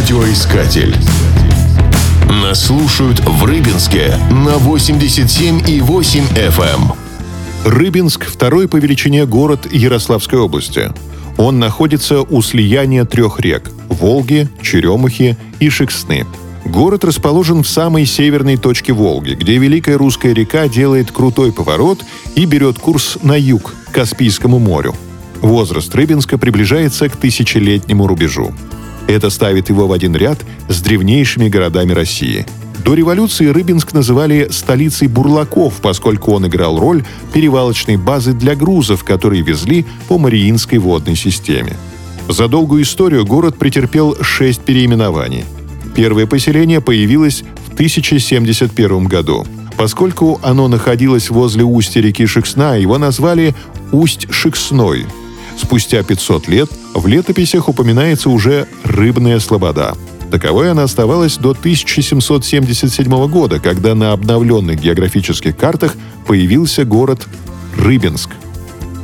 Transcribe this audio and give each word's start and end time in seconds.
Радиоискатель. 0.00 0.96
Нас 2.26 2.64
слушают 2.64 3.20
в 3.20 3.44
Рыбинске 3.44 4.16
на 4.30 4.56
87,8 4.56 6.22
FM. 6.34 6.58
Эм. 6.62 6.92
Рыбинск– 7.66 8.24
второй 8.26 8.66
по 8.66 8.76
величине 8.76 9.26
город 9.26 9.70
Ярославской 9.70 10.38
области. 10.38 10.90
Он 11.36 11.58
находится 11.58 12.22
у 12.22 12.40
слияния 12.40 13.04
трех 13.04 13.40
рек– 13.40 13.70
Волги, 13.90 14.48
Черемухи 14.62 15.36
и 15.58 15.68
Шексны. 15.68 16.24
Город 16.64 17.04
расположен 17.04 17.62
в 17.62 17.68
самой 17.68 18.06
северной 18.06 18.56
точке 18.56 18.94
Волги, 18.94 19.34
где 19.34 19.58
Великая 19.58 19.98
Русская 19.98 20.32
река 20.32 20.66
делает 20.66 21.12
крутой 21.12 21.52
поворот 21.52 22.02
и 22.36 22.46
берет 22.46 22.78
курс 22.78 23.18
на 23.22 23.38
юг, 23.38 23.74
к 23.90 23.94
Каспийскому 23.96 24.58
морю. 24.58 24.94
Возраст 25.42 25.94
Рыбинска 25.94 26.38
приближается 26.38 27.10
к 27.10 27.16
тысячелетнему 27.16 28.06
рубежу. 28.06 28.54
Это 29.10 29.28
ставит 29.28 29.70
его 29.70 29.88
в 29.88 29.92
один 29.92 30.14
ряд 30.14 30.38
с 30.68 30.80
древнейшими 30.80 31.48
городами 31.48 31.92
России. 31.92 32.46
До 32.84 32.94
революции 32.94 33.48
Рыбинск 33.48 33.92
называли 33.92 34.46
столицей 34.52 35.08
бурлаков, 35.08 35.80
поскольку 35.82 36.30
он 36.30 36.46
играл 36.46 36.78
роль 36.78 37.04
перевалочной 37.32 37.96
базы 37.96 38.34
для 38.34 38.54
грузов, 38.54 39.02
которые 39.02 39.42
везли 39.42 39.84
по 40.06 40.16
Мариинской 40.16 40.78
водной 40.78 41.16
системе. 41.16 41.76
За 42.28 42.46
долгую 42.46 42.84
историю 42.84 43.26
город 43.26 43.58
претерпел 43.58 44.16
шесть 44.22 44.60
переименований. 44.60 45.44
Первое 45.96 46.26
поселение 46.26 46.80
появилось 46.80 47.42
в 47.68 47.74
1071 47.74 49.06
году. 49.06 49.44
Поскольку 49.76 50.38
оно 50.40 50.68
находилось 50.68 51.30
возле 51.30 51.64
устья 51.64 52.00
реки 52.00 52.26
Шексна, 52.26 52.78
его 52.78 52.96
назвали 52.96 53.56
Усть-Шексной– 53.90 55.06
Спустя 55.60 56.02
500 56.02 56.48
лет 56.48 56.70
в 56.94 57.06
летописях 57.06 57.68
упоминается 57.68 58.30
уже 58.30 58.66
«рыбная 58.82 59.38
слобода». 59.40 59.94
Таковой 60.30 60.70
она 60.70 60.84
оставалась 60.84 61.36
до 61.36 61.50
1777 61.50 63.28
года, 63.28 63.60
когда 63.60 63.94
на 63.94 64.12
обновленных 64.12 64.80
географических 64.80 65.54
картах 65.56 65.96
появился 66.26 66.86
город 66.86 67.26
Рыбинск. 67.76 68.30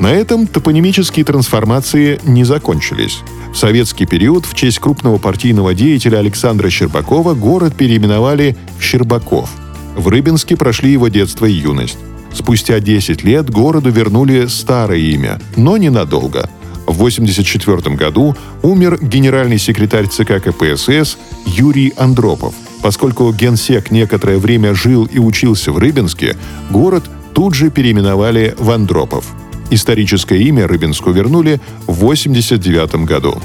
На 0.00 0.12
этом 0.12 0.46
топонимические 0.46 1.26
трансформации 1.26 2.20
не 2.24 2.44
закончились. 2.44 3.18
В 3.52 3.56
советский 3.56 4.06
период 4.06 4.46
в 4.46 4.54
честь 4.54 4.78
крупного 4.78 5.18
партийного 5.18 5.74
деятеля 5.74 6.18
Александра 6.18 6.70
Щербакова 6.70 7.34
город 7.34 7.76
переименовали 7.76 8.56
в 8.78 8.82
Щербаков. 8.82 9.50
В 9.94 10.08
Рыбинске 10.08 10.56
прошли 10.56 10.92
его 10.92 11.08
детство 11.08 11.44
и 11.44 11.52
юность. 11.52 11.98
Спустя 12.36 12.80
10 12.80 13.24
лет 13.24 13.48
городу 13.48 13.90
вернули 13.90 14.46
старое 14.46 14.98
имя, 14.98 15.40
но 15.56 15.78
ненадолго. 15.78 16.50
В 16.86 16.90
1984 16.90 17.96
году 17.96 18.36
умер 18.62 18.98
генеральный 19.00 19.58
секретарь 19.58 20.06
ЦК 20.06 20.42
КПСС 20.44 21.16
Юрий 21.46 21.94
Андропов. 21.96 22.54
Поскольку 22.82 23.32
генсек 23.32 23.90
некоторое 23.90 24.36
время 24.36 24.74
жил 24.74 25.06
и 25.06 25.18
учился 25.18 25.72
в 25.72 25.78
Рыбинске, 25.78 26.36
город 26.70 27.04
тут 27.32 27.54
же 27.54 27.70
переименовали 27.70 28.54
в 28.58 28.70
Андропов. 28.70 29.24
Историческое 29.70 30.38
имя 30.38 30.68
Рыбинску 30.68 31.12
вернули 31.12 31.58
в 31.86 32.04
1989 32.04 33.06
году. 33.06 33.40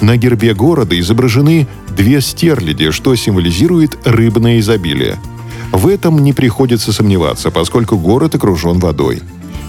На 0.00 0.16
гербе 0.16 0.52
города 0.52 0.98
изображены 0.98 1.68
две 1.96 2.20
стерляди, 2.20 2.90
что 2.90 3.14
символизирует 3.14 3.96
рыбное 4.04 4.58
изобилие– 4.58 5.16
в 5.76 5.88
этом 5.88 6.20
не 6.20 6.32
приходится 6.32 6.90
сомневаться, 6.90 7.50
поскольку 7.50 7.98
город 7.98 8.34
окружен 8.34 8.78
водой. 8.78 9.20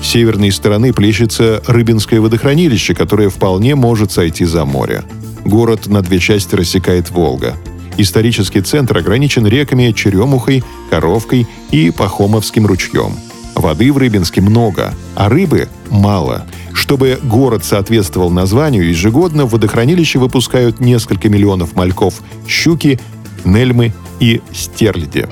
С 0.01 0.07
северной 0.07 0.51
стороны 0.51 0.93
плещется 0.93 1.61
Рыбинское 1.67 2.21
водохранилище, 2.21 2.95
которое 2.95 3.29
вполне 3.29 3.75
может 3.75 4.11
сойти 4.13 4.45
за 4.45 4.63
море. 4.63 5.03
Город 5.43 5.87
на 5.87 6.01
две 6.01 6.19
части 6.19 6.55
рассекает 6.55 7.11
Волга. 7.11 7.55
Исторический 7.97 8.61
центр 8.61 8.97
ограничен 8.97 9.45
реками 9.45 9.91
Черемухой, 9.91 10.63
Коровкой 10.89 11.45
и 11.71 11.91
Пахомовским 11.91 12.65
ручьем. 12.65 13.13
Воды 13.55 13.91
в 13.91 13.97
Рыбинске 13.97 14.39
много, 14.39 14.93
а 15.13 15.27
рыбы 15.27 15.67
мало. 15.89 16.45
Чтобы 16.73 17.19
город 17.21 17.65
соответствовал 17.65 18.29
названию, 18.29 18.87
ежегодно 18.87 19.45
в 19.45 19.49
водохранилище 19.49 20.19
выпускают 20.19 20.79
несколько 20.79 21.27
миллионов 21.27 21.75
мальков 21.75 22.21
щуки, 22.47 22.97
нельмы 23.43 23.93
и 24.21 24.41
стерляди. 24.53 25.27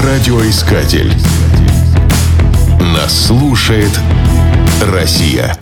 Радиоискатель. 0.00 1.12
Нас 2.80 3.26
слушает 3.26 3.90
Россия. 4.80 5.54